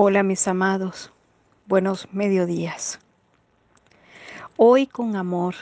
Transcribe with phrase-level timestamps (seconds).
[0.00, 1.12] Hola mis amados,
[1.66, 3.00] buenos mediodías.
[4.56, 5.56] Hoy con amor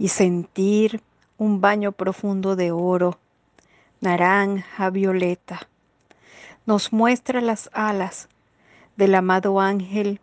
[0.00, 1.00] y sentir
[1.38, 3.20] un baño profundo de oro,
[4.00, 5.68] naranja, violeta,
[6.66, 8.28] nos muestra las alas
[8.96, 10.20] del amado ángel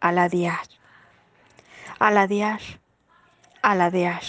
[0.00, 0.68] Aladiar.
[1.98, 2.60] Aladiar,
[3.62, 4.22] Aladiar,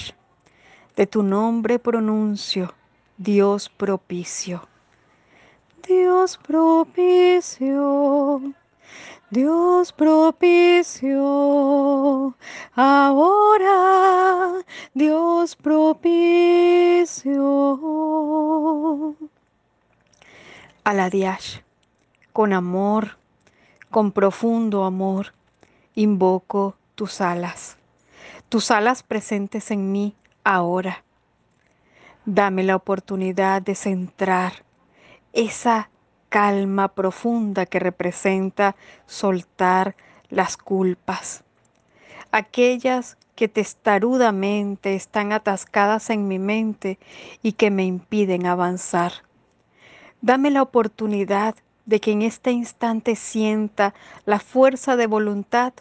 [0.96, 2.74] de tu nombre pronuncio,
[3.18, 4.70] Dios propicio
[5.88, 8.42] Dios propicio,
[9.30, 11.24] Dios propicio,
[12.74, 14.64] ahora
[14.96, 17.36] Dios propicio.
[20.84, 21.60] Aladiash,
[22.34, 23.20] con amor,
[23.92, 25.34] con profundo amor,
[25.94, 27.78] invoco tus alas,
[28.50, 31.04] tus alas presentes en mí ahora.
[32.26, 34.65] Dame la oportunidad de centrar
[35.36, 35.90] esa
[36.30, 38.76] calma profunda que representa
[39.06, 39.96] soltar
[40.30, 41.44] las culpas,
[42.32, 46.98] aquellas que testarudamente están atascadas en mi mente
[47.44, 49.12] y que me impiden avanzar.
[50.22, 51.56] Dame la oportunidad
[51.86, 53.94] de que en este instante sienta
[54.26, 55.74] la fuerza de voluntad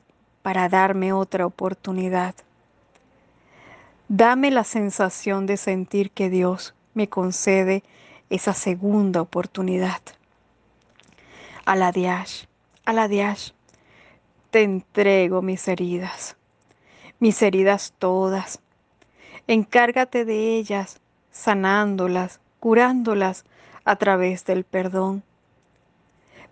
[0.42, 2.34] para darme otra oportunidad.
[4.08, 7.82] Dame la sensación de sentir que Dios me concede
[8.30, 10.00] esa segunda oportunidad.
[11.64, 12.44] A la Diash,
[12.84, 13.52] a la Diash,
[14.50, 16.36] te entrego mis heridas,
[17.18, 18.60] mis heridas todas.
[19.46, 23.44] Encárgate de ellas, sanándolas, curándolas
[23.84, 25.22] a través del perdón.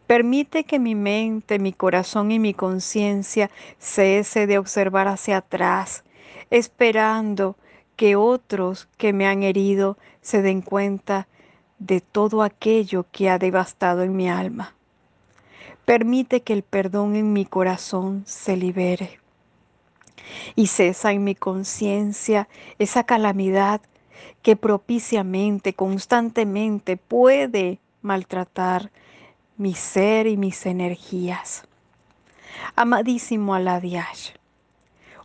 [0.07, 6.05] Permite que mi mente, mi corazón y mi conciencia cese de observar hacia atrás,
[6.51, 7.57] esperando
[7.97, 11.29] que otros que me han herido se den cuenta
[11.87, 14.75] de todo aquello que ha devastado en mi alma.
[15.85, 19.19] Permite que el perdón en mi corazón se libere
[20.55, 22.49] y cesa en mi conciencia
[22.79, 23.81] esa calamidad
[24.43, 28.93] que propiciamente, constantemente puede maltratar
[29.57, 31.65] mi ser y mis energías.
[32.77, 34.31] Amadísimo Aladiash,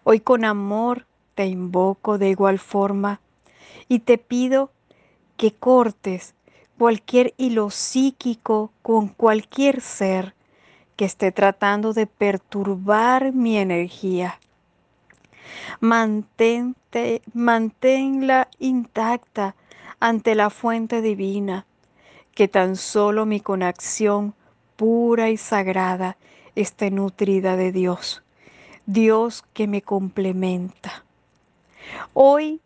[0.03, 3.22] hoy con amor te invoco de igual forma
[3.88, 4.72] y te pido
[5.38, 6.34] que cortes
[6.77, 10.33] cualquier hilo psíquico con cualquier ser
[10.95, 14.39] que esté tratando de perturbar mi energía.
[15.79, 19.55] Mantente, manténla intacta
[19.99, 21.65] ante la fuente divina,
[22.33, 24.33] que tan solo mi conexión
[24.75, 26.17] pura y sagrada
[26.55, 28.23] esté nutrida de Dios,
[28.85, 31.03] Dios que me complementa.
[32.13, 32.61] Hoy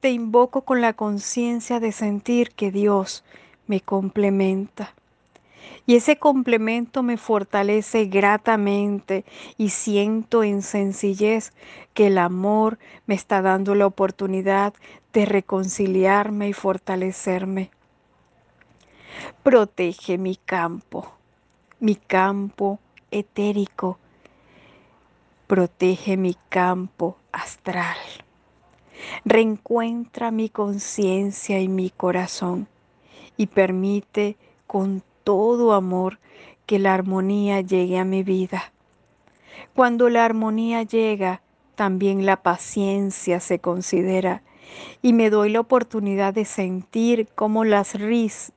[0.00, 3.22] te invoco con la conciencia de sentir que Dios
[3.66, 4.94] me complementa.
[5.86, 9.24] Y ese complemento me fortalece gratamente
[9.58, 11.52] y siento en sencillez
[11.94, 14.74] que el amor me está dando la oportunidad
[15.12, 17.70] de reconciliarme y fortalecerme.
[19.42, 21.12] Protege mi campo,
[21.80, 22.78] mi campo
[23.10, 23.98] etérico.
[25.46, 27.98] Protege mi campo astral.
[29.24, 32.68] Reencuentra mi conciencia y mi corazón
[33.36, 36.18] y permite con todo amor
[36.66, 38.72] que la armonía llegue a mi vida.
[39.74, 41.42] Cuando la armonía llega,
[41.74, 44.42] también la paciencia se considera
[45.02, 47.96] y me doy la oportunidad de sentir cómo las,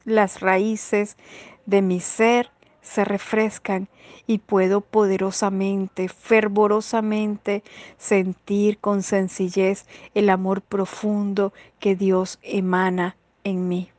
[0.06, 1.18] las raíces
[1.66, 3.88] de mi ser se refrescan
[4.28, 7.64] y puedo poderosamente, fervorosamente
[7.98, 13.90] sentir con sencillez el amor profundo que Dios emana en mí.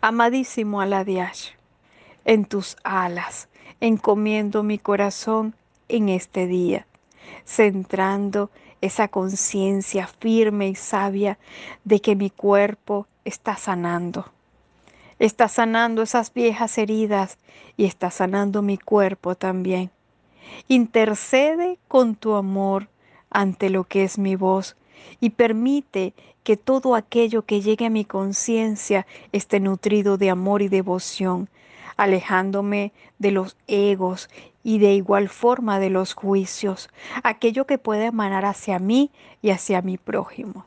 [0.00, 1.50] Amadísimo Aladiash,
[2.24, 3.48] en tus alas
[3.80, 5.54] encomiendo mi corazón
[5.88, 6.86] en este día,
[7.44, 8.50] centrando
[8.80, 11.38] esa conciencia firme y sabia
[11.84, 14.32] de que mi cuerpo está sanando.
[15.18, 17.38] Está sanando esas viejas heridas
[17.76, 19.90] y está sanando mi cuerpo también.
[20.68, 22.88] Intercede con tu amor
[23.30, 24.76] ante lo que es mi voz
[25.20, 30.68] y permite que todo aquello que llegue a mi conciencia esté nutrido de amor y
[30.68, 31.48] devoción,
[31.96, 34.30] alejándome de los egos
[34.62, 36.88] y de igual forma de los juicios,
[37.22, 39.10] aquello que puede emanar hacia mí
[39.42, 40.66] y hacia mi prójimo.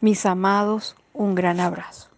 [0.00, 2.15] Mis amados, un gran abrazo.